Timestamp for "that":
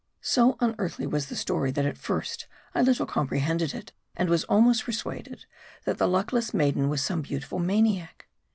1.69-1.85, 5.85-5.99